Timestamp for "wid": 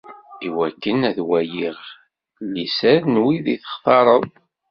3.23-3.45